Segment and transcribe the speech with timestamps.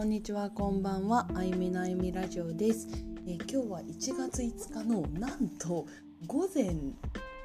[0.00, 1.28] こんにちはこんばんは。
[1.34, 2.88] あゆみのあゆみラジオです、
[3.26, 5.84] え今日は1月5日のなんと
[6.26, 6.72] 午前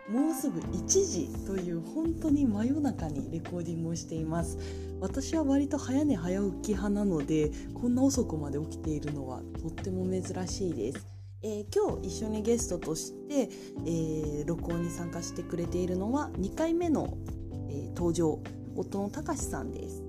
[0.07, 4.57] もうすぐ1時という本当に真夜中にレコーディングをしています。
[5.01, 11.05] 私は割と早寝早起き派なのでこんな遅くまで起きているのはとっても珍しいです。
[11.43, 13.49] えー今日一緒にゲストとして、
[13.85, 17.17] えー録音に参加してくれているのは2回目の、
[17.69, 18.39] えー登場
[18.77, 20.04] 夫のたかしさんです。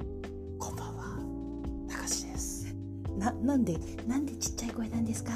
[3.16, 5.32] ななんでなんでちっちゃい声なんですか？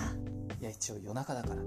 [0.61, 1.63] いや、一応夜中だから、よ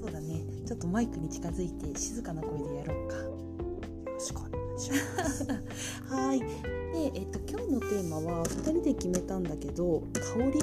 [0.00, 0.40] そうだね。
[0.66, 3.16] ちょっとマイクに近づいて静かな声でやろうか。
[3.16, 5.44] ろしくお願いします。
[6.08, 6.40] はーい。
[6.40, 10.60] で、えっと今日のテーマは2人で決めたんだけど香り？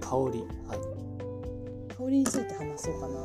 [0.00, 0.76] 香り、は
[1.96, 3.14] 香りについて話そうかな。
[3.14, 3.18] い、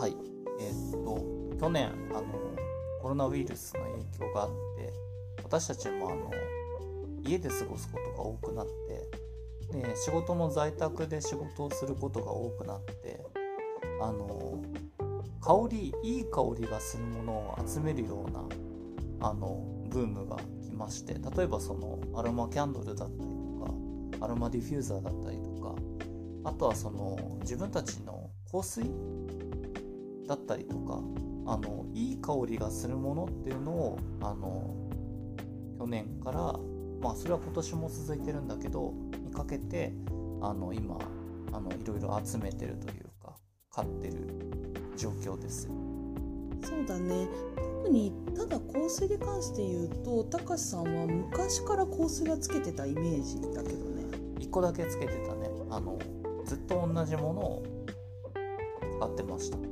[0.00, 0.16] はい、
[0.60, 2.24] えーっと、去年、あの、
[3.02, 4.92] コロナウイルスの影響があって、
[5.44, 6.30] 私たちもあの、
[7.24, 9.27] 家で過ごすことが多くなって、
[9.70, 13.20] で、仕事も在宅で仕事をすることが多くなって、
[14.00, 14.62] あの、
[15.40, 23.28] 香り、いい香りがするものを集めるような、あの、ブームが来まして、例えばその、アロマキャンドルだったりとか、
[24.20, 25.74] アロマディフューザーだったりとか
[26.44, 28.84] あとはその自分たちの香水
[30.26, 31.00] だったりとか
[31.46, 34.74] あのいい香りがするものっていうのをあの
[35.78, 36.38] 去年から
[37.00, 38.92] まあそれは今年も続いてるんだけど
[39.38, 39.92] かけて
[40.40, 40.98] あの今
[41.52, 43.36] あのいろいろ集めてるというか
[43.70, 44.28] 買ってる
[44.96, 45.68] 状況です。
[46.62, 47.28] そうだね。
[47.56, 54.04] 特にただ香水で関して言うとたかしさんは昔から香水はつけてたイメージだけどね。
[54.40, 55.48] 1個だけつけてたね。
[55.70, 55.98] あの
[56.44, 57.62] ずっと同じものを
[58.98, 59.56] 使ってました。
[59.56, 59.66] うん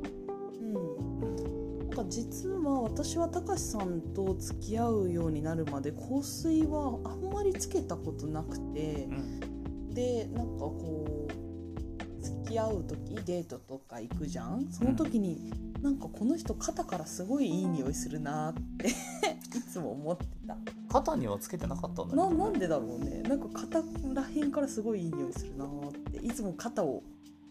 [0.63, 1.89] うん。
[1.89, 9.56] なんか実は私はたかしさんと付き合うようになるまで香水はあんまりつけたことなくてうん
[9.97, 14.67] でなんかこう付き合う時デートとか行くじゃん？
[14.69, 18.89] その時に、なんかこの人肩からすごいいい匂いするなって
[19.57, 20.55] いつも思ってた。
[20.89, 23.23] 肩にはつけてなかったんだななんでだろうね。
[23.23, 23.81] なんか肩
[24.13, 27.01] らへんからすごいいい匂いするなっていつも肩を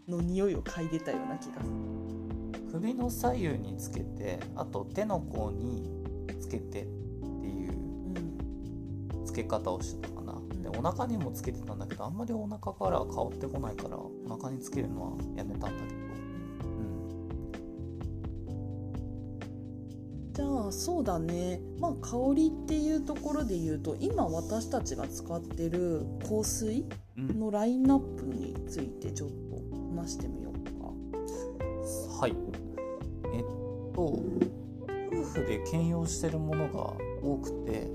[0.06, 2.70] の匂いを嗅いでたような気がする。
[2.70, 5.82] 首の左右につけてあと手の甲に
[6.38, 6.86] つけてっ
[7.42, 9.24] ていううん。
[9.24, 10.15] つけ方をしてた
[10.92, 16.06] 腹にもつけてたんだけどあんまりお腹から香ってこないからお腹につけるのはやめたんだけど、
[20.32, 21.60] じゃあそうだね。
[21.80, 26.84] まあ香りっていうところで言うと今私たちが使ってる香水
[27.16, 29.34] のラインナップについてちょっと
[29.96, 32.20] 話してみようか。
[32.20, 32.36] はい。
[33.34, 33.42] えっ
[33.94, 36.92] と夫婦で兼用してるものが
[37.22, 37.88] 多くて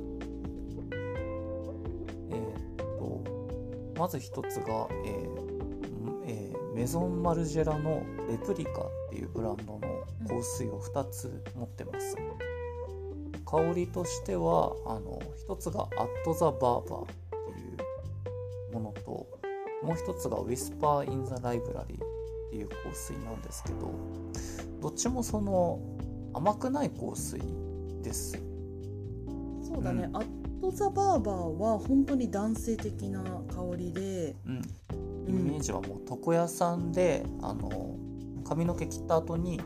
[4.01, 9.81] まず一つが、えーえーメゾンマルジェラのレプリカっていうブランドの
[10.27, 12.15] 香水を2つ持ってます、
[13.45, 17.59] 香りとしてはあの一つが「アット・ザ・バーバー」って
[18.71, 19.27] いうものと
[19.83, 23.91] もう一つが「ウィスパー・イン・ザ・ライブラリー」っていう香水なんですけど
[24.81, 25.79] どっちもその
[26.33, 27.39] 甘くない香水
[28.01, 28.50] です。
[29.83, 30.17] そうだね、うん。
[30.17, 30.25] アッ
[30.61, 34.61] ト・ザ・バーバーは本当に男性的な香りで、うん。
[35.27, 37.95] イメージはもう床屋さんであの
[38.43, 39.61] 髪の毛切った後に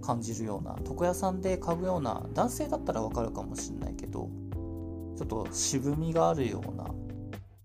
[0.00, 4.30] 感じるような床屋さんで嗅ぐような男性だったらわかるかもしれないけど
[5.18, 6.86] ちょっと渋みがあるような、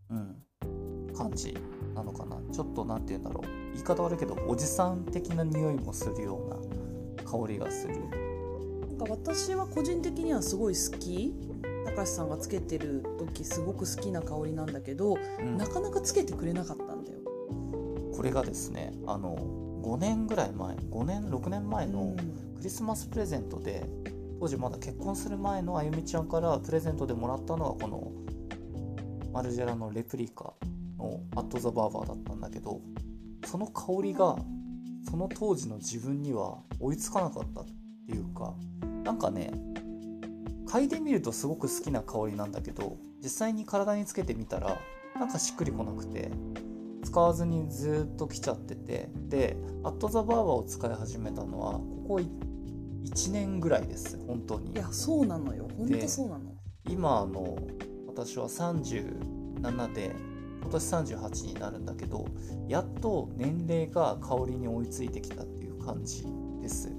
[0.10, 1.56] うん、感じ
[1.96, 2.38] なのかな。
[2.52, 3.48] ちょっと何て言うんだろう。
[3.74, 7.96] 言い方悪いけどおじさん的な匂いもするような香りがする
[9.04, 11.34] か私は個人的にはすごい好き。
[11.86, 15.58] 高橋さんがつけてる時すごく好きな香りなんだけど、うん。
[15.58, 17.20] なかなかつけてくれなかったんだよ。
[18.16, 19.36] これがですねあの
[19.84, 22.18] 5年ぐらい前5年6年前のうん。
[22.56, 23.86] クリスマスプレゼントで
[24.40, 28.12] 当時まだ結婚する前のあゆみちゃんからプレゼントでもらったのがこの
[29.34, 30.54] マルジェラのレプリカ
[30.98, 32.80] の「アット・ザ・バーバー」だったんだけど
[33.46, 34.38] その香りが
[35.10, 37.66] その当時の自分には追いつかなかったっ
[38.06, 38.54] ていうか
[39.04, 39.52] なんかね
[40.68, 44.78] 嗅いでみるとすごく好きな香りなんだけど実際に体につけてみたら
[45.16, 46.32] なんかしっくりこなくて
[47.04, 54.72] 使わずにずっと来ちゃっててで「アット・ザ・バーバー」を使い始めたのはここ1年ぐらいです本当に。
[54.72, 55.68] いやそうなのよ。
[55.78, 56.54] 本当そうなの。
[56.90, 57.58] 今あの
[58.08, 60.16] 私は37で
[60.62, 62.26] 今年38になるんだけど
[62.68, 66.26] やっと年齢が香りに追いついてきたっていう感じ
[66.62, 66.92] です。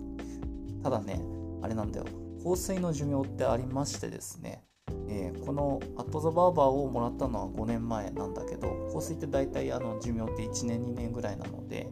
[0.83, 1.21] ただね
[1.65, 2.05] あれなんだよ。
[2.45, 4.63] 香水の寿命ってありましてですね。
[5.09, 11.89] えーこのアット・ザ・バーバーをもらったのは5年前なんだけど香水って大体あの寿命って1年2年ぐらいなので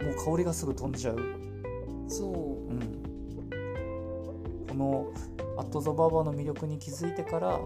[0.00, 1.18] もう香りがすぐ飛んじゃう、
[2.08, 2.72] そう。
[2.72, 2.80] ん、
[4.68, 5.12] この
[5.56, 7.58] アット・ザ・バーバーの魅力に気づいてから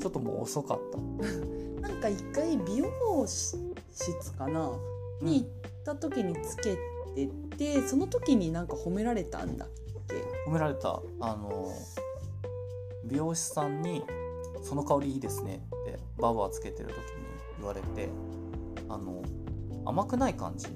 [0.00, 1.00] ちょっともう遅かった、う
[1.80, 3.56] なんか一回美容室
[4.36, 4.70] かな？
[5.22, 5.26] うん。
[5.26, 5.48] に行っ
[5.84, 6.76] た時につけ
[7.14, 9.66] ててその時になんか褒められたんだ。
[9.66, 9.83] っけ
[10.46, 11.72] 褒められたあの
[13.04, 14.04] 美容師さんに
[14.62, 17.02] 「その香りいいですね」ってバーバーつけてる時に
[17.58, 18.08] 言われて
[18.88, 19.22] あの
[19.84, 20.68] 甘くない感じ。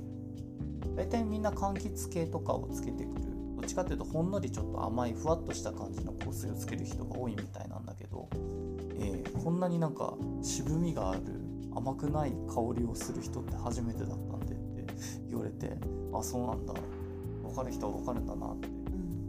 [0.97, 3.29] 大体みんな柑橘系とかをつけてくる。
[3.57, 8.29] どっちかっていうとほんのりちょっと甘いふわっとした感じの香水をつける人が多いみたいなんだけど、
[8.99, 11.21] えーこんなになんか渋みがある
[11.75, 14.93] 甘くない香りをする人って初めてだったんでって
[15.29, 15.77] 言われて
[16.13, 16.75] あそうなんだ。
[17.43, 18.69] 分かる人は分かるんだなって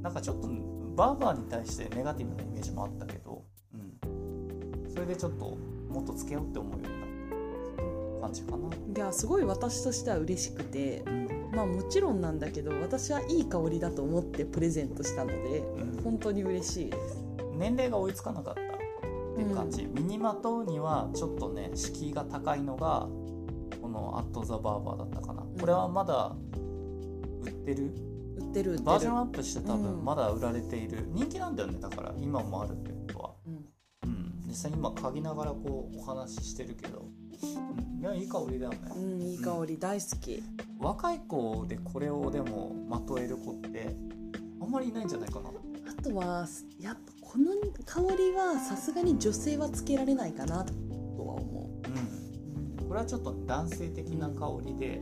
[0.01, 0.47] なんかちょっと
[0.95, 3.43] バーバーに対してネガティブなイメージもあったけど、
[3.73, 5.57] うん、それでちょっと
[5.89, 8.67] もっとつけようって思うようになった感じかな。
[8.67, 11.29] いやすごい私としては嬉しくてうん。
[11.53, 16.03] まあもちろんなんだけど私はいい香りだと思ってプレゼントしたのでうん。
[16.03, 17.23] 本当に嬉しいです。
[17.57, 23.07] 年齢が追いつかなかったっていう感じ、身にまとうにはちょっとね敷居が高いのが
[23.81, 26.35] この「アット・ザ・バーバー」だったかな、これはまだ
[27.41, 27.93] 売ってる
[28.39, 29.81] 売ってるバージョンアップして多うん。
[29.83, 33.31] 分まだ売られている、人気なんだよねだから今もあるってことは。
[33.45, 33.53] うん。
[34.03, 37.05] うん、実際今嗅ぎながらこうお話ししてるけど、
[37.43, 40.41] うん、いやいい香りだよね、うん、いい香り大好き。
[40.79, 43.95] 若い子でこれをでもまとえる子って
[44.61, 45.49] あんまりいないんじゃないかな。
[45.49, 46.47] あとは
[46.79, 47.51] やっぱこの
[47.85, 50.73] 香りはさすがに女性はつけられないかなと
[51.25, 51.69] は思
[52.79, 52.87] うん。
[52.87, 55.01] これはちょっと男性的な香りで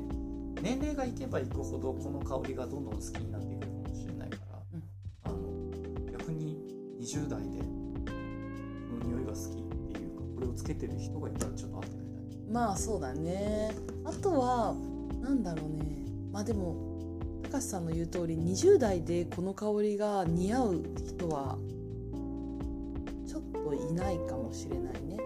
[0.68, 4.84] 年齢がいけばいくほどこの香りがどんどん好きになっていくかもしれないから、うん。
[5.24, 6.58] あの逆に
[7.00, 7.64] 20代でこ
[9.00, 12.50] の匂いが好きっていうかこれをつけてる人がいたらちょっと会ってみたい。
[12.50, 13.74] うまあそうだね。
[14.04, 14.76] あとは
[15.22, 15.86] なんだろうね。
[16.34, 16.76] まあでも
[17.44, 21.58] 高橋さんの言う通り20代でこの香りが似合う人は
[23.26, 25.16] ちょっといないかもしれないね。
[25.16, 25.24] な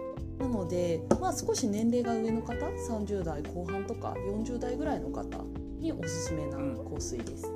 [0.52, 5.24] のでまあ少し年齢が上の方30代後半とか40代ぐらいの方
[5.78, 6.76] におすすめなうん。
[6.92, 7.50] 香水です、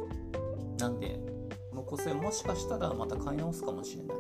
[0.79, 1.21] なんで
[1.71, 4.17] この個性もしかしたらまた買い直すかもしれない。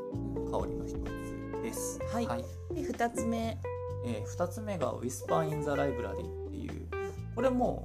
[0.50, 1.98] 香りの一つです。
[2.12, 2.26] はい。
[2.74, 3.58] で2つ目。
[4.04, 6.86] え2つ目が「Whisper in the Library」っていう。
[7.34, 7.84] これも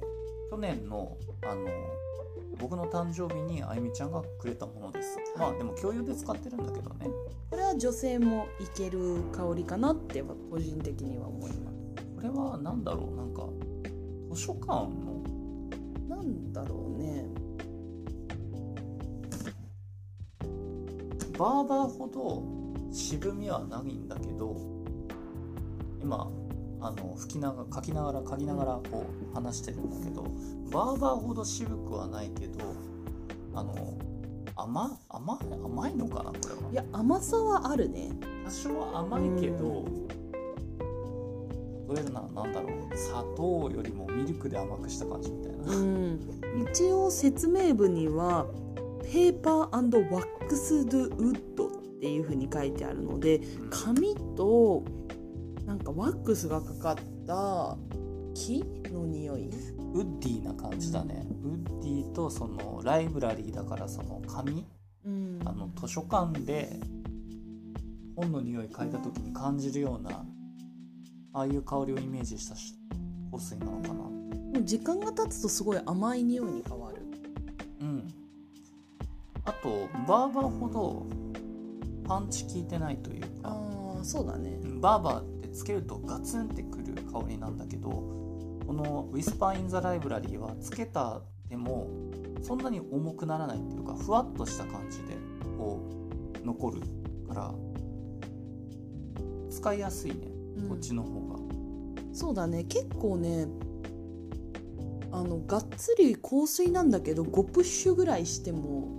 [0.50, 1.66] 去年のあの
[2.58, 5.18] 僕の誕生日にあゆみちゃんがくれたものです。
[5.36, 7.06] まあでも共有で使ってるんだけどね。
[7.50, 11.78] これ女性もいける香りかなって個人的には思います
[12.16, 13.48] これは何だろうなんか
[14.32, 15.22] 図書館の
[16.08, 17.26] なんだろうね。
[21.38, 22.42] バーバーほど
[22.92, 24.54] 渋みはないんだけど
[26.00, 26.30] 今
[26.80, 30.22] あの吹きなが書きながら書きながらこう話してるんだけど
[30.70, 32.58] バーバーほど渋くはないけど
[33.54, 33.74] あの
[34.56, 36.70] 甘甘い甘いのかなこれは。
[36.72, 38.10] いや甘さはあるね。
[38.44, 39.84] 多少は甘いけど
[41.94, 42.96] 例えるななんだろう。
[42.96, 46.20] 砂糖よりもミルクで甘くした感じみたいな、うん。
[46.70, 48.46] 一応説明文には
[49.02, 51.70] ペーパーワックスドウッドっ
[52.00, 53.70] ていう風に書いてあるのでうん。
[53.70, 54.84] 紙と
[55.66, 57.76] なんかワックスがかかった
[58.34, 59.48] 木の匂い？
[59.48, 59.50] ウ
[60.00, 64.66] ッディな感じだね、ウッディとそのライブラリーだからその紙
[65.04, 65.40] うん。
[65.44, 66.78] あの図書館で
[68.16, 70.24] 本の匂い嗅いだ時に感じるような
[71.32, 72.74] ああいう香りをイメージしたし
[73.32, 77.02] 香水なのかなもう時間が経つとすごい甘い匂いに変わる。
[77.80, 78.14] うん。
[79.44, 81.06] あとバーバーほど
[82.06, 84.60] パンチ効いてないというかああそうだね。
[84.80, 91.22] バーバーってつけるとガツンってくる香りなんだけどこの「Whisper in the Library」はつけた
[91.52, 91.86] でも
[92.40, 95.18] そんなに重くならないっていうかふわっとした感じで
[95.58, 95.82] こ
[96.42, 96.80] う残る
[97.28, 97.54] から
[99.50, 100.68] 使いやすいねうん。
[100.70, 101.38] こっちの方が、
[102.14, 102.64] そうだね。
[102.64, 103.48] 結構ね
[105.12, 108.98] あのがっつり香水なんだけど5プッシュぐらいしても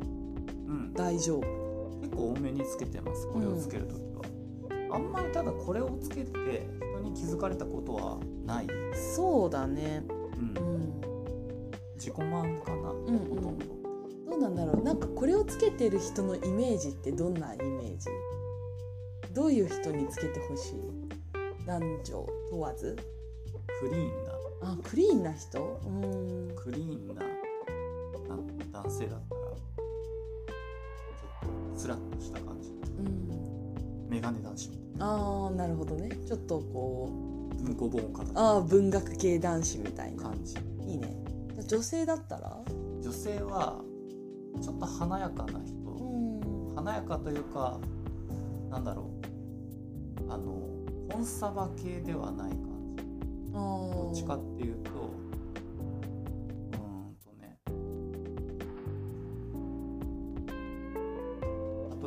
[0.67, 1.99] うん、大丈夫。
[2.01, 8.67] 結構多めにつけてますこれをつけるときは、あんまりただこれをつけて人に気づかれたことはない、
[9.15, 10.03] そうだね。
[10.37, 10.67] うん。
[10.67, 10.77] う
[11.09, 11.12] ん
[12.03, 13.49] 自己満かな、うんほと？
[13.49, 13.65] んど
[14.29, 14.83] どうなんだろう。
[14.83, 18.09] なんかこれをつけてる人のイメージってどんなイメージ？
[19.33, 20.75] どういう人につけてほしい？
[21.65, 22.97] 男女問わず？
[23.79, 24.33] クリーンな。
[24.63, 25.61] あクリーンな人？
[25.61, 26.55] うーん。
[26.57, 27.21] クリーンなな
[28.81, 29.55] 男性だったらちょ
[31.47, 32.69] っとスラッとした感じ。
[32.99, 34.09] うん。
[34.09, 36.09] メガネ男子みたいああなるほどね。
[36.27, 37.63] ちょっとこう。
[37.63, 40.23] な文庫本かああ文学系男子みたいな。
[40.23, 40.57] 感じ。
[40.85, 41.22] いいね
[41.67, 42.57] 女性だったら？
[43.01, 43.81] 女性は
[44.61, 46.75] ちょっと華やかなう人ん。
[46.75, 47.79] 華やかというか
[48.69, 49.09] なんだろ
[50.27, 50.31] う。
[50.31, 50.69] あの
[51.11, 52.57] コンサバ系ではない感
[52.97, 53.03] じ。
[53.53, 56.77] あどっちかーっていうとうー
[57.09, 57.59] んとね。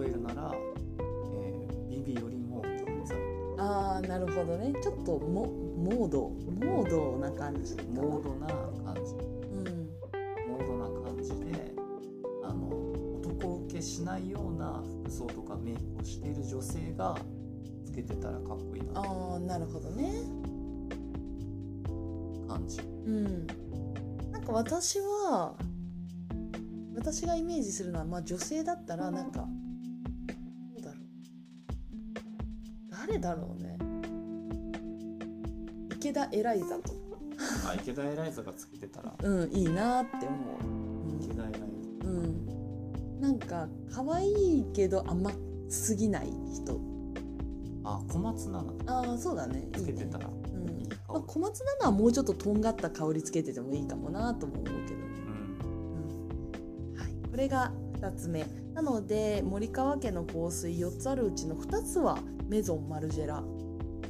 [0.00, 0.54] 例えるなら、
[1.34, 2.64] えービビよりも
[3.58, 4.74] あーなるほどね。
[4.82, 6.30] ちょっとモモード
[6.64, 8.46] モードな感じモードな
[8.84, 9.15] 感じ
[13.86, 17.16] しないような服装とかメイクをしている女性が
[17.84, 20.12] つけてたらかっこいいなああなるほどね。
[22.48, 22.80] 感じ。
[22.80, 23.46] うん。
[24.32, 25.54] なんか私は
[26.96, 29.46] 私がイメージするのは、まあ、女性だったらなんか
[30.74, 31.02] どうだろう。
[32.90, 33.78] 誰だろうね。
[35.94, 36.98] 池田エライザとか。
[37.68, 39.14] あ池田エライザがつけてたら。
[39.22, 40.75] うんいいなって思池
[43.36, 45.30] なんか可愛いけど甘
[45.68, 46.80] すぎない人。
[47.84, 48.76] ザあ小松菜奈。
[48.86, 49.68] ああそうだね。
[49.74, 50.26] つけてたら。
[50.26, 50.80] うん。
[50.80, 54.76] いいまあ、顔小松菜奈はもうちょっととんがった香りつけててもいいかもなとも思うけど。
[54.78, 54.86] ね
[56.94, 56.98] うん。
[56.98, 58.46] はい、これが2つ目。
[58.72, 63.42] なので森川家の香水4つあるうちの2つはメゾンマルジェラ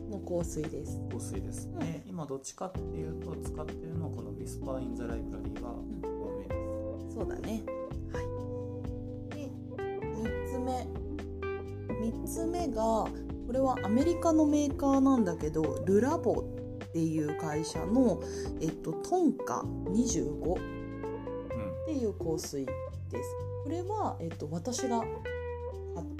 [0.08, 1.00] の香水です。
[1.10, 7.64] 香水ですね、今どっちかっていうと使ってるのはこのウィスパー・イン・ザ・ライブラリーが多めです、そうだね。
[7.66, 7.75] はいで3つ
[10.66, 10.86] 目。
[11.88, 12.82] 3つ目が
[13.46, 16.44] これはアメリカのメーカーなんだけどルラボ
[16.84, 18.20] っていう会社の、
[18.60, 20.96] えっと、トンカ25うん。
[21.82, 23.36] っていう香水です。
[23.64, 25.08] これは、えっと、私が買っ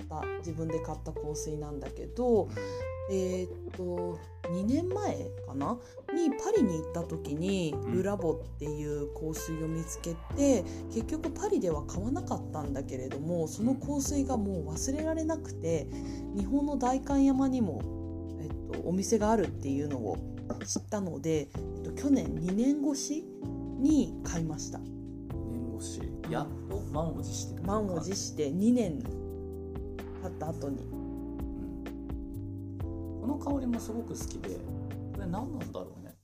[0.09, 2.49] た自分で買った香水なんだけど、
[3.11, 4.19] えーっと
[4.51, 5.79] 2年前かな？
[6.15, 7.93] にパリに行った時にん。
[7.93, 15.87] ルラボっていう香水を見つけて結局パリでは買わなかったんだけれどもその香水がもう忘れられなくて
[16.37, 17.81] 日本の代官山にも、
[18.41, 20.19] えっと、お店があるっていうのを
[20.65, 23.25] 知ったので、えっと、去年2年越し
[23.79, 24.79] に買いました。
[24.79, 26.01] 年越し。
[26.31, 29.01] やっと満を持してる満を持して2年
[30.23, 30.83] 経った後に。
[30.83, 30.96] うん
[33.27, 34.51] この香りもすごく好きで。
[34.51, 34.61] こ
[35.19, 36.15] れ何なんだろうね。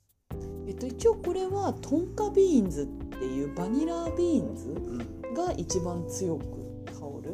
[0.69, 2.87] えっと一応これはトンカビーンズっ
[3.19, 5.35] ていうバニラビーンズうん。
[5.35, 6.45] が一番強く
[6.87, 7.33] 香る。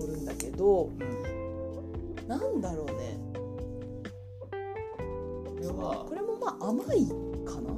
[0.00, 0.90] 香るんだけどう
[2.24, 2.28] ん。
[2.28, 3.18] なんだろうね。
[5.44, 7.08] これはこれもまあ甘い
[7.44, 7.76] かな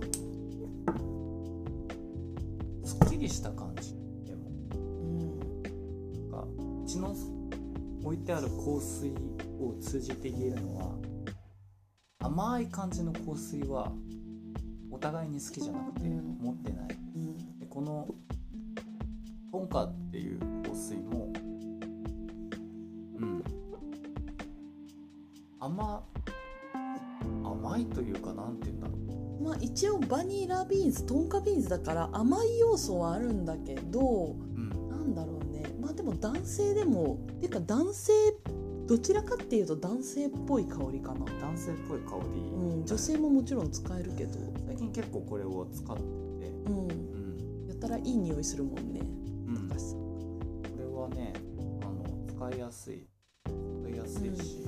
[8.32, 9.10] ある香水
[9.60, 11.12] を通じて言えるのは
[12.22, 13.92] 甘い感じの香水は
[14.90, 16.98] お互いに好きじゃなくてうん持ってない。
[17.16, 17.58] うん。
[17.58, 18.06] でこの
[19.50, 21.32] トンカっていう香水も
[23.18, 23.44] うん。
[25.58, 26.02] 甘
[27.44, 28.94] 甘いというかなんて言うんだろ
[29.40, 29.42] う。
[29.42, 34.68] まあ一応バニラビーンズトンカビーンズだから甘い要素はあるんだけどうん。
[34.88, 35.64] なんだろうね。
[35.80, 38.12] まあでも男性でもてか男性
[38.86, 46.02] どちらかっていうと男性っぽい香りかな、男性っぽい香り、うん、女性ももちろん使えるけど、最近結構これを使って。
[46.02, 46.06] て
[46.66, 46.92] うん、う
[47.64, 47.68] ん。
[47.68, 49.00] やったらいい匂いするもんね。
[49.00, 49.68] うん。
[49.68, 49.94] 高橋さ。
[49.94, 51.32] んこれはね
[51.82, 52.04] あの
[52.50, 53.08] 使いやすい。
[53.44, 54.58] 使いやすいし、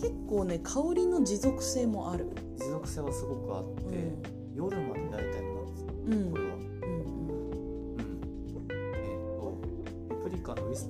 [0.00, 2.28] 結構ね香りの持続性もある。
[2.58, 4.22] 持続性はすごくあって、うん。
[4.54, 6.30] 夜まで大体持つうん。
[6.32, 6.43] これ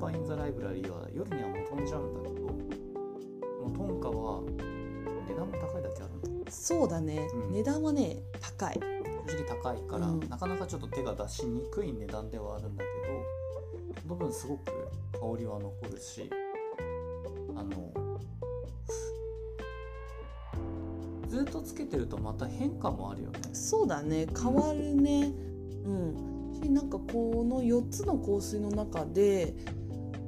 [0.05, 4.43] パー・イン・ザ・ライブラリーは夜にはもう飛んじゃうんだけどこのトンカは
[5.27, 7.53] 値段も高いだけあるんそうだね、うん。
[7.53, 8.75] 値段はね高い。
[9.27, 10.29] 正直高いから、うん。
[10.29, 12.91] なかなかちょっと手が出しにくい値段ではあるんだけ
[13.97, 14.65] どその分すごく
[15.13, 16.31] 香りは残るし
[17.57, 17.91] あの
[21.29, 23.41] ずっとつけてるとまた変化もあるよね。
[23.55, 24.27] そうだね。
[24.39, 25.33] 変わるね。
[25.87, 26.61] うん。
[26.63, 29.55] しなんかこの4つの香水の中で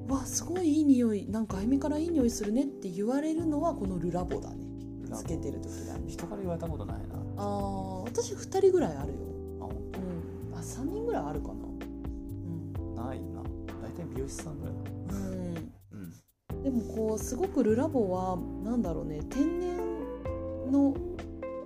[0.08, 4.66] わすごいいい匂いなんかあゆみからいい匂いするねって言われるのはこのルラボだね。
[5.14, 6.04] つけてる時だね。
[6.08, 7.16] 人から言われたことないな。
[7.36, 9.18] あー私2人ぐらいあるよ。
[9.60, 10.54] あうん。
[10.54, 11.54] あ3人ぐらいあるかな。
[11.54, 11.56] う
[12.92, 12.94] ん。
[12.94, 13.42] ないな。
[13.82, 15.72] 大体美容師さんぐらいかうん。
[16.54, 16.62] うん。
[16.62, 19.20] でもこうすごくルラボはなんだろうね。
[19.30, 19.76] 天然
[20.70, 20.94] の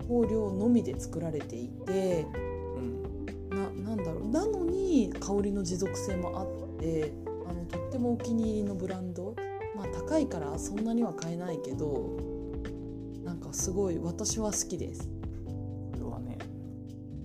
[0.02, 2.26] 香料のみで作られていて
[2.76, 3.48] うん。
[3.50, 4.28] ななんだろう。
[4.28, 7.12] なのに香りの持続性もあって
[7.50, 9.34] ああのとってもお気に入りのブランド。
[9.76, 12.16] まあ高いからそんなには買えないけど
[13.24, 15.08] なんかすごい私は好きです。
[15.44, 16.38] これはね。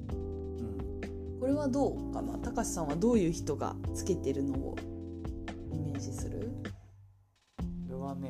[0.10, 1.39] うん。
[1.39, 2.39] これはどうかな？
[2.39, 4.75] たかしさんはどういう人がつけてるのを
[5.72, 6.51] イメージする？
[7.58, 8.29] これはね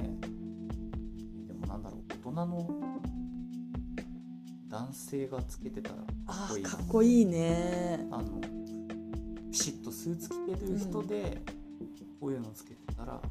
[1.47, 2.69] でもなんだろう大人の
[4.69, 6.61] 男性がつけてたらかっあこい。
[6.61, 8.05] いーかっこいいね。
[8.11, 8.41] あの
[9.51, 11.41] ピシッとスーツ着てる人で、
[12.19, 13.21] こういうのつけてたら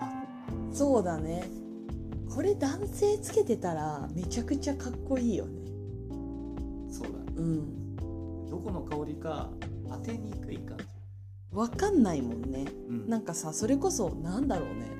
[0.00, 0.22] あ
[0.72, 1.48] そうだね。
[2.34, 5.52] これ男性つけてたらめちゃくちゃかっこいいよね。
[6.90, 7.14] そうだね。
[7.36, 7.96] うん。
[8.50, 9.50] どこの香りか
[9.88, 10.84] 当てにくい感じ、
[11.52, 12.64] わかんないもんね。
[12.88, 13.08] うん。
[13.08, 14.90] なんかさそれこそなんだろうね。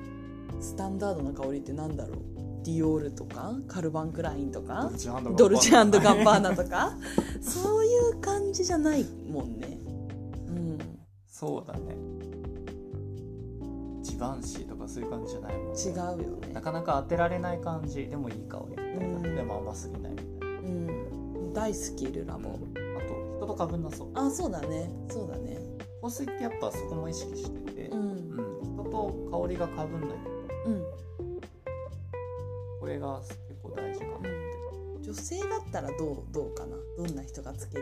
[0.61, 2.17] スタンダードな香りってなんだろう。
[2.63, 4.89] ディオールとかカルバンクラインとか
[5.37, 6.97] ドルチェガッバーナとか
[7.39, 9.77] そういう感じじゃないもんね。
[10.47, 10.79] うん。
[11.27, 11.95] そうだね
[14.15, 16.53] ジバンシーとかそういう感じじゃないもん、ね、違うよね。
[16.53, 18.07] なかなか当てられない感じ。
[18.07, 19.35] でもいい香りみたいな、うん。
[19.35, 20.47] でも甘すぎないみたいな。
[20.47, 21.53] うん。
[21.53, 22.59] 大好きルラボあと
[23.37, 24.07] 人とかぶんなそう。
[24.13, 24.89] あそうだね。
[25.09, 25.59] そうだね。
[26.01, 28.15] 香水ってやっぱそこも意識してて、ううん。
[28.15, 30.09] ん人と香りがかぶんない
[30.67, 30.83] うん。
[32.79, 34.29] これが結構大事かなって、
[35.01, 36.77] 女性だったらどうどうかな？
[36.97, 37.81] どんな人がつけて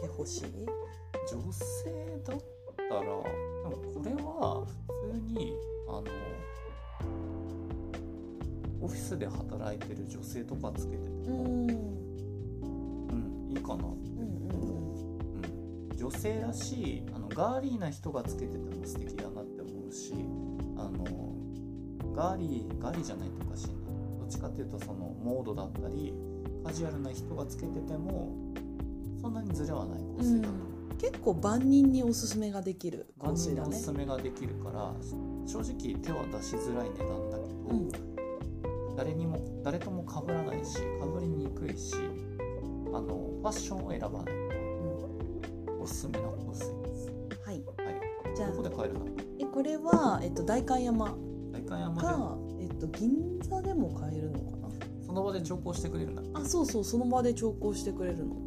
[0.00, 0.66] てほしい？
[1.28, 1.90] 女性
[2.24, 2.55] だった
[2.94, 5.52] らでもこれは普通に
[5.88, 6.04] あの
[8.80, 11.78] オフィスで働いてる女性とかつけてても、うんうん
[13.08, 13.12] う
[13.48, 13.74] ん、いいかな。
[13.74, 14.26] って、うん
[15.90, 20.12] うん、女性らしいあのガーリーな人がつけてても素敵だなって思うし
[20.76, 21.04] あの
[22.14, 23.74] ガーリーガーリーじゃないとおかしいな。
[24.20, 26.14] どっちかっていうとそのモードだったり
[26.64, 28.32] カジュアルな人がつけてても
[29.20, 30.75] そんなにズレはない香水だと思う。
[30.98, 33.68] 結構万人におすすめができる香水だね。
[33.70, 34.94] のおすすめができるから
[35.46, 37.88] 正直手は出しづらい値段だけど、うん。
[38.96, 40.80] 誰にも誰とも被らないし被
[41.20, 41.94] りにくいし
[42.92, 43.06] あの
[43.42, 44.24] ファッションを選ばない。
[44.24, 44.32] か
[45.68, 47.12] らおすすめの香水です。
[47.44, 47.62] はい。
[47.62, 47.72] は
[48.32, 49.06] い、じゃあどこで買えるの？
[49.38, 51.14] えこれは、えっと、代官山
[51.52, 52.00] 代官山で。
[52.00, 54.68] か、えっと、銀座でも買えるのかな？
[55.04, 56.22] その場で調香してくれるんだ。
[56.40, 58.34] あそうそうその場で調香してくれるの。
[58.34, 58.45] うん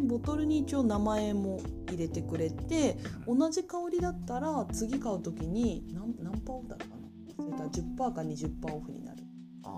[0.00, 7.00] でボトルに一応名前も入れてくれて同じ香りだったら次買う時に何何パーオフだったかな？
[7.36, 9.22] それから10%か20%オフになる。
[9.64, 9.68] あ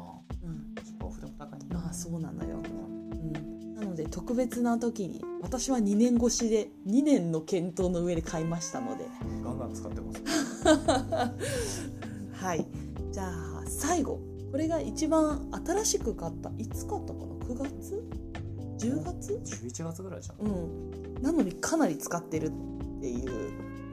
[0.42, 0.74] うん。
[0.78, 9.06] あ、ちょっとオフでも高いんだまあそうなのよ、うん、なので特別な時に私は2年越しで2年の検討の上で買いましたので。
[9.44, 10.22] ガンガン使ってます。
[12.44, 12.66] はい。
[13.10, 14.20] じゃあ最後。
[14.52, 18.04] これが一番新しく買ったいつ買ったかな？9月？
[18.82, 20.46] 10月11月ぐらいじゃん。
[20.46, 21.22] うん。
[21.22, 22.50] なのにかなり使ってるっ
[23.00, 23.30] ていう、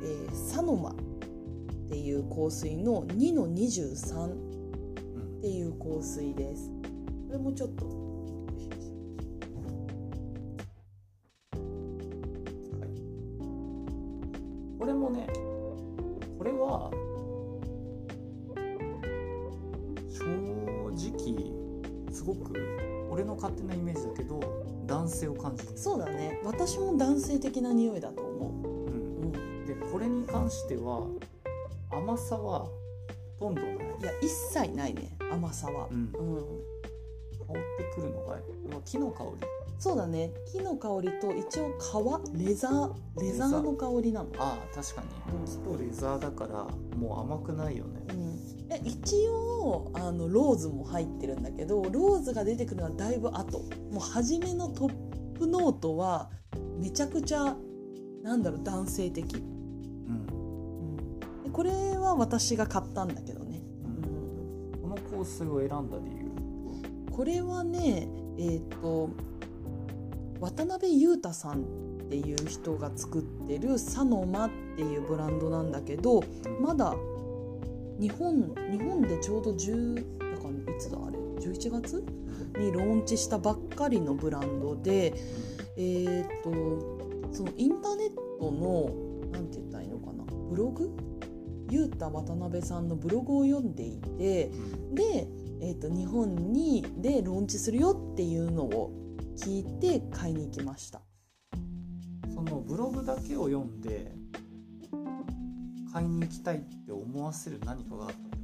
[0.03, 0.95] えーサノマっ
[1.89, 6.69] ていう香水の2の23っうんていう香水です。
[7.27, 7.85] これもちょっと
[27.09, 28.51] 男性的な匂いだと思う。
[28.51, 31.07] ん、う、うん、でこれに関しては
[31.89, 32.67] 甘さは
[33.39, 35.17] ほとんどない、いや一切ないね。
[35.31, 35.87] 甘さは。
[35.89, 36.09] うん、うん。
[37.47, 38.37] 香ってくるのが
[38.85, 39.47] 木の香り。
[39.79, 40.31] そうだね。
[40.51, 45.07] 木の香りと一応皮レザーレザーの香りなの、ああ確かに。
[45.39, 45.45] うん。
[45.45, 48.01] 木とレザーだからもう甘くないよね。
[48.09, 48.39] うん、
[48.71, 53.59] え一応あのローズも入ってるんだけどローズが出てくるのはだいぶ後。
[53.91, 55.08] もう初めのトッ
[55.39, 56.29] プノートは
[56.77, 57.55] めちゃくちゃ
[58.23, 59.45] なんだろう男性的、うん、う
[61.41, 63.93] ん、でこれは私が買ったんだけどね、う、うん。
[64.77, 66.29] ん、この香水を選んだ理由？
[67.11, 69.09] これはねえっ、と
[70.39, 71.65] 渡辺裕太さんっ
[72.09, 76.23] ていう人が作ってるサノマっていうブランドなんだけど
[76.61, 76.95] まだ
[77.99, 80.01] 日本日本でちょうど10だ
[80.41, 81.17] からいつだあれ？
[81.39, 82.03] 11月
[82.57, 85.13] にローンチしたばっかりのブランドで
[85.77, 90.89] えーっとそのインターネットのなんて言ったらいいのかなブログ？
[91.69, 94.55] ゆうた渡辺さんのブログを読んでいてう
[94.91, 95.27] んで、
[95.61, 98.91] えーっと日本にでローンチするよっていうのを
[99.37, 101.01] 聞いて買いに行きました。
[102.33, 104.11] そのブログだけを読んで
[105.93, 108.38] 買いに行きたいって思わせる何かがあった。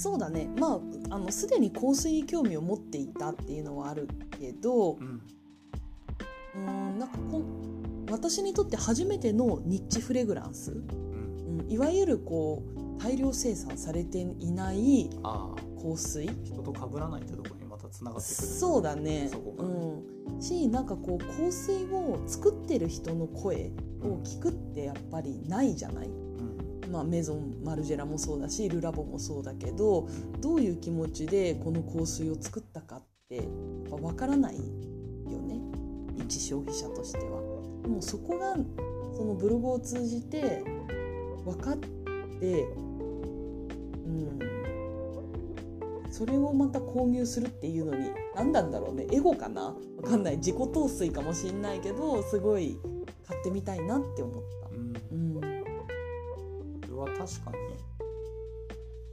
[0.00, 0.48] そうだね。
[0.58, 4.08] まああのすでに香水に興味を持っていたっていうのはある
[4.40, 5.22] けどうん、
[6.54, 12.62] うーんなんかこん私にとって初めてのニッチフレグランス、うん、うん、いわゆるこ
[12.98, 16.26] う大量生産されていない香水。
[16.44, 18.48] 人と被らないってところにまたつながってくる。
[18.48, 19.28] そうだね。
[19.30, 19.70] そこがね。
[20.34, 23.70] うん、しなんかこう香水を作ってる人の声
[24.02, 26.29] を聞くってやっぱりないじゃない、うん
[26.90, 30.08] まあ、メゾンマルジェラもそうだしルラボもそうだけど
[30.40, 33.44] どういう気持ちでこの香水を作ったかってやっ
[33.90, 34.62] ぱ分からないよ
[35.40, 35.60] ね
[36.18, 37.40] 一消費者としては。
[37.82, 38.56] でもそこが
[39.16, 40.62] そのブログを通じて
[41.44, 42.64] 分かって、
[44.04, 44.38] うん、
[46.10, 52.78] それをまた購入するっていうのに何なんだろうねエゴかな分かんない自己陶酔かもしんないけどすごい
[53.26, 54.59] 買ってみたいなって思った。
[57.20, 57.56] 確かに。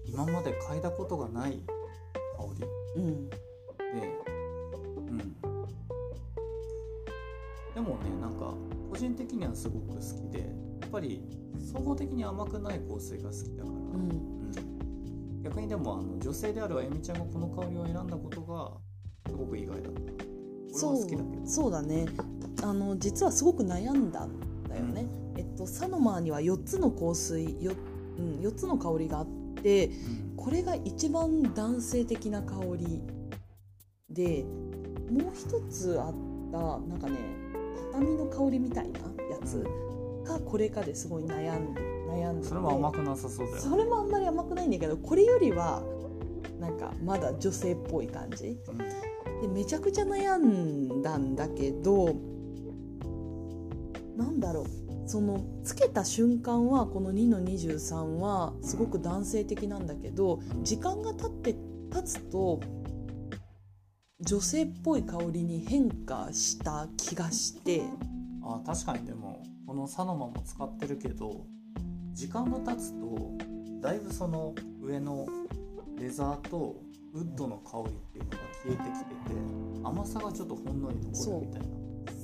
[0.05, 1.59] 今まで嗅いだことがない
[2.37, 2.45] 香
[2.95, 3.01] り。
[3.01, 3.29] うん。
[3.29, 3.35] で、
[4.95, 5.17] うん、
[7.75, 8.53] でもねなんか
[8.89, 10.45] 個人的にはすごく好きでや
[10.87, 11.21] っぱり
[11.73, 14.09] 総合的に甘くない香水が好きだから、うん。
[14.11, 15.43] うん。
[15.43, 18.71] 逆にでもあの女性であるあゆみちゃんがこの香りを選んだことが
[19.29, 20.01] すごく意外だった。
[20.01, 20.97] 俺そう
[21.45, 22.05] そうだね。
[22.63, 27.71] あの実はすごく悩んだんだよね、えっとサノマーには4つの香水よ、
[28.17, 29.27] うん、4つの香りがあっ
[29.61, 30.33] てうん。
[30.35, 33.01] これが一番男性的な香り
[34.09, 34.45] で
[35.11, 36.13] もう一つあっ
[36.51, 37.17] たなんかね
[37.91, 39.63] 畳の香りみたいなやつ
[40.25, 42.49] かこれかですごい悩んで悩んでて。
[42.49, 45.83] それも甘くなさそうだよそれもあんまり甘くないんだけどこれよりは
[46.59, 48.57] なんかまだ女性っぽい感じ。
[48.67, 48.77] うん。
[49.41, 52.15] でめちゃくちゃ悩んだんだけど
[54.15, 61.55] なんだろうそのつけた瞬間はこの2の23はすごく男性的なんだけど時間が経って
[61.91, 62.59] 経つと
[64.19, 67.83] 女性っぽい香りに変化した気がして。
[68.43, 69.05] あ確かに。
[69.05, 71.45] でもこのサノマも使ってるけど
[72.13, 73.37] 時間が経つと
[73.81, 75.27] だいぶその上の
[75.99, 76.81] レザーと
[77.13, 79.37] ウッドの香りっていうのが消えてきてて
[79.83, 81.76] 甘さがちょっとほんのり残るみたいな。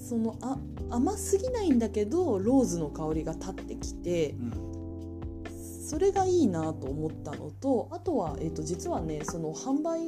[0.03, 0.57] そのあ
[0.89, 4.73] 甘すぎないんだけどローズの香りが立ってきてうん
[5.93, 9.99] それがいいなと思ったのとあとは、えー、と実はねその販売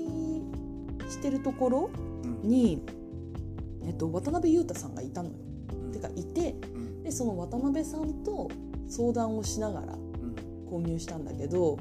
[1.09, 1.89] してるところ
[2.23, 2.41] うん。
[2.49, 2.81] に、
[3.83, 5.35] えっと渡辺裕太さんがいたのよ。
[5.85, 5.91] うん。
[5.91, 7.03] てかいてうん。
[7.03, 8.49] でその渡辺さんと
[8.87, 10.35] 相談をしながらうん。
[10.67, 11.77] 購入したんだけど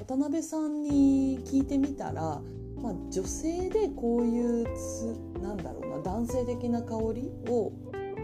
[0.00, 2.40] 渡辺さんに聞いてみたら、
[2.86, 7.72] まあ、女性でこういうつなんだろうな男性的な香りを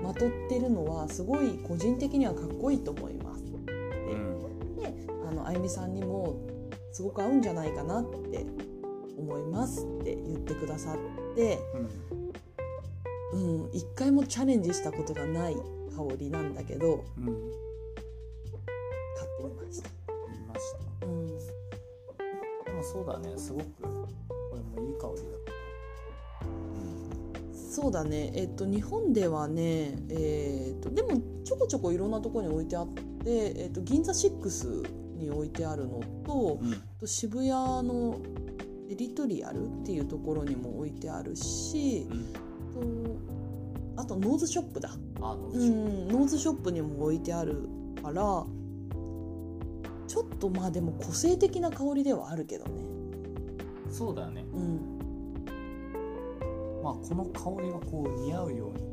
[0.04, 3.42] まとってるのはすごい個人的にはかっこいいと思います。
[3.42, 4.76] うん。
[4.76, 4.94] で
[5.28, 6.36] あのあゆみさんにも
[6.92, 8.46] すごく合うんじゃないかなって
[9.18, 11.58] 思いますって言ってくださって、
[13.32, 13.64] うん。
[13.64, 15.62] うん、一回もチャレンジしたことがない香
[16.18, 17.24] りなんだけどうん。
[17.24, 17.34] 買
[19.26, 19.88] ってみました。
[20.46, 21.06] ました。
[21.06, 21.26] うん。
[21.26, 23.81] でもそうだねすごく
[25.02, 25.42] 香りだ
[27.72, 37.08] そうだね、えっと、日本ではね、えっと、でもちょこちょこいろんなところに置いてあって、えっと、銀座6に置いてあるのとうん。
[37.08, 38.20] 渋谷の
[38.90, 42.06] エディトリアルっていうところにも置いてあるし
[42.74, 43.16] うん。
[43.96, 47.68] とあとノーズショップだ、あの、うん、ノーズショップにも置いてある
[48.02, 48.44] から
[50.08, 52.82] ちょっとまあでも個性的な香りではあるけどね。
[53.90, 54.44] そうだよね。
[54.52, 54.91] うん。
[54.91, 54.91] ま
[56.92, 58.92] あこの香りがこう似合うように。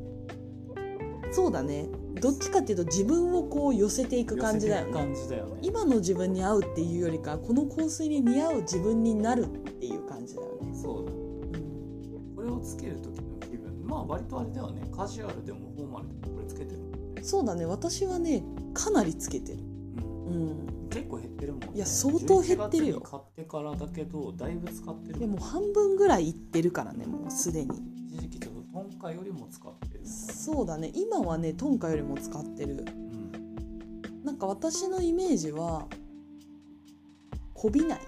[1.32, 1.88] そうだね。
[2.22, 4.94] どっちかっていうと自分をこう寄せていく感じだよね。
[4.94, 5.60] 感じだよね。
[5.62, 11.12] 今の自分に合うっていうよりかこの香水に似合う自分になるっていう感じだよね、そうだ。
[11.12, 12.36] うん。
[12.36, 13.86] これをつける時の気分。
[13.86, 14.82] まあ割とあれだよね。
[14.96, 17.24] カジュアルでもフォーマルでもこれつけてる。
[17.24, 17.66] そうだね。
[17.66, 19.60] 私はねかなりつけてる、
[20.00, 20.34] うん。
[20.34, 21.70] うん、結構減ってるもんね。
[21.76, 23.00] いや相当減ってるよ。
[23.00, 25.20] 11月に買ってからだけどだいぶ使ってる。
[25.20, 27.72] でもう半分ぐらいいってるからねもうすでに。
[28.12, 30.06] 一時期ちょっとトンカよりも使ってる。
[30.06, 30.92] そうだね。
[30.96, 32.86] 今はねトンカよりも使ってる。
[32.88, 34.24] うん。
[34.24, 35.88] なんか私のイメージは
[37.54, 38.00] こびない。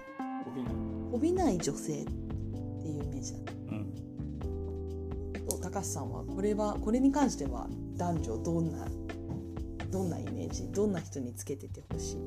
[0.46, 0.74] 帯ない。
[1.12, 2.10] こびない女性って
[2.88, 3.44] いうイメージだね。
[3.70, 5.46] うん。
[5.46, 8.86] と高橋さんはこれはこれに関しては男女どんな
[9.90, 12.18] どんなイメージどんな人につけててほしい？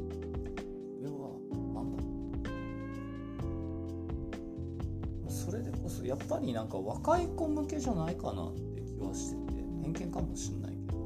[5.46, 10.98] それでこそやっぱりなんか若い子向けじゃないかなって気はしてて偏見かもしんないけど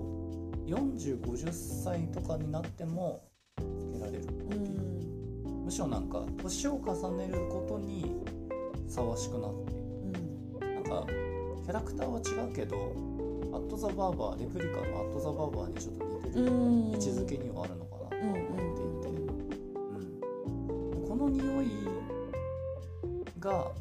[0.68, 1.52] 4050
[1.84, 3.22] 歳とかになっても
[3.58, 4.56] つけられるう。
[4.56, 5.66] ん。
[5.66, 8.16] むしろなんか年を重ねることに
[8.88, 9.74] ふさわしくなって。
[9.74, 9.80] いく
[10.64, 10.76] うん。
[10.76, 11.06] なんか
[11.66, 12.78] キャラクターは違うけど
[13.52, 16.92] アット・ザ・バーバーレプリカのアット・ザ・バーバーにちょっと似てるうん。
[16.92, 18.70] 位置づけにはあるのかなと思っていて、
[21.20, 21.68] の匂い
[23.40, 23.72] が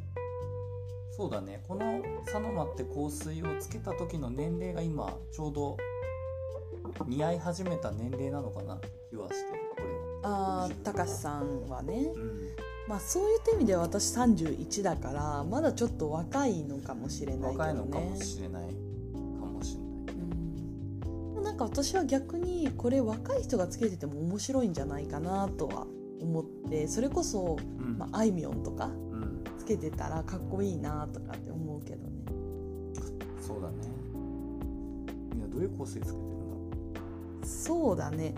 [1.18, 1.60] そうだね。
[1.66, 2.00] この
[2.30, 5.76] サノマって香水をつけた時の年齢が今ちょうど
[7.08, 8.78] 似合い始めた年齢なのかな？
[9.10, 9.52] 気はして。
[9.52, 12.12] るこれはああたかしさんはね。
[12.14, 12.48] うん。
[12.86, 17.70] まあそういった意味では私31だからまだちょっと若いのかもしれないけどね。
[17.70, 18.62] 若いのかもしれない。
[18.62, 18.68] か
[19.46, 19.86] もしれな
[20.22, 20.28] い。
[21.36, 21.42] うん。
[21.42, 25.88] なんか私は逆にこれ若い人がつけてても面白いんじゃないかなとは
[26.20, 27.98] 思ってそれこそ、うん。
[27.98, 28.88] まあ、あいみょんとか
[29.68, 32.24] けてたらかっこいいなとかって思うけどね。
[33.40, 33.76] そうだね。
[35.30, 37.00] みんなどういう香水つけてるんだ
[37.40, 38.34] ろそうだね。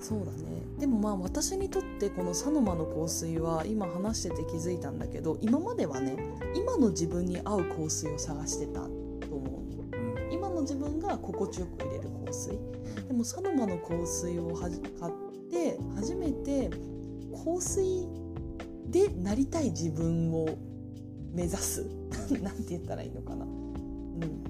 [0.00, 0.62] そうだね。
[0.78, 6.16] でもまあ私にとってこのサノマの香水は今話してて気づいたんだけど今まではね
[6.56, 8.86] 今の自分に合う香水を探してたと
[9.36, 10.32] 思うう、うん。
[10.32, 12.58] 今の自分が心地よく入れる香水。
[13.06, 15.12] でもサノマの香水をはじ買っ
[15.50, 16.68] て初めて
[17.44, 18.08] 香水
[18.92, 20.56] でなりたい自分を
[21.32, 21.84] 目指す。
[22.42, 24.44] なんて言ったらいいのかな、うん、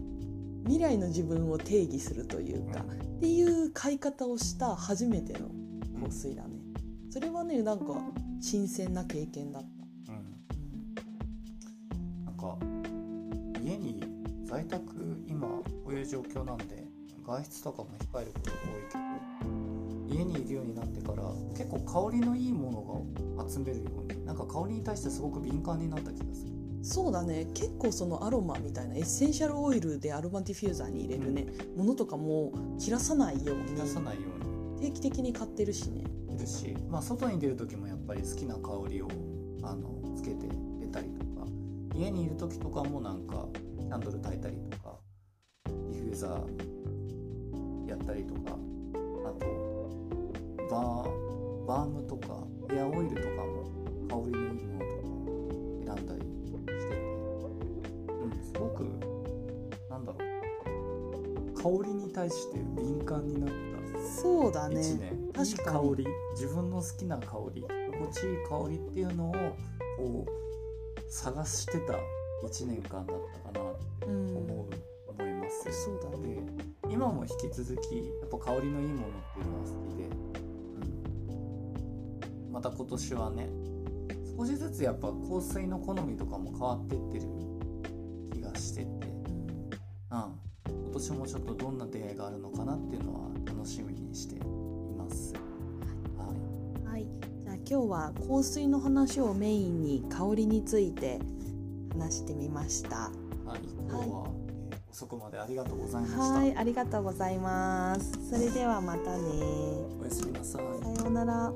[0.64, 2.84] 未来の自分を定義するというか、っ
[3.20, 5.48] ていう買い方をした初めての
[6.04, 6.60] 香水だね。
[7.08, 9.62] それはねなんか新鮮な経験だっ
[10.06, 10.24] た、うん。
[12.24, 12.58] なんか
[13.62, 14.02] 家に
[14.44, 14.82] 在宅
[15.28, 16.88] 今こういう状況なんで
[17.24, 19.31] 外出とかも控えることが多いけど
[20.42, 21.22] いるようになってから
[21.56, 26.52] 結構香りのいいものが集めるようになんか香りに対してすごく敏感になった気がする。
[26.84, 27.46] そうだね。
[27.54, 34.80] 結構そのアロマみたいなエッセンシャルオイルでアロマディフューザーに入れるね、ものとかも切らさないように出さないように。
[34.80, 36.02] 定期的に買ってるしね。
[36.34, 39.08] いるし、まあ、外に出る時もやっぱり好きな香りを
[39.62, 40.48] あのつけて
[40.80, 41.46] 出たりとか
[41.94, 43.46] 家にいる時とかもなんか
[43.78, 44.96] キャンドル焚いたりとか
[45.66, 48.56] ディフューザーやったりとか
[49.26, 49.71] あと
[50.72, 53.62] バーバームとかヘアオイルとかも
[54.08, 55.14] 香りのいいものとかを
[55.84, 56.72] 選んだりしてて、
[58.08, 58.84] うん、すごく
[59.90, 60.22] なんだろう。
[61.62, 63.72] 香りに対して敏感になった
[64.22, 64.80] そうだね。
[64.80, 65.88] 1年確かに。
[65.88, 69.32] いい香り自分の好きな香り心地いい香りっていうのを
[69.98, 71.92] こう探してた
[72.46, 74.36] 1年間だったかなってうん。
[74.36, 74.70] 思う、
[75.10, 75.70] 思います。
[75.84, 76.36] そうだね。
[76.88, 80.31] で今も引き続きやっぱ香りのいいものっていうのは好きで、
[82.62, 83.48] た今年はね
[84.38, 87.26] 少しずつやっぱ香水の好みとかも変わってってる
[88.32, 88.86] 気がしてて、
[90.10, 90.24] うん、
[90.66, 94.38] 今年もちょっとどんな出会いがあるのかなっていうのは楽しみにしてい
[94.96, 95.34] ます。
[96.16, 96.32] は
[96.88, 96.92] い。
[96.92, 97.06] はい。
[97.44, 101.18] じゃあ今日は香水の話をメインに香りについて
[101.92, 102.96] 話してみました。
[102.96, 104.42] はい、今日は、えー
[104.92, 106.20] 遅くまでありがとうございました。
[106.20, 106.54] はい。
[106.54, 108.12] ありがとうございます。
[108.28, 109.22] それではまたね
[109.98, 110.96] おやすみなさい。
[110.96, 111.50] さようなら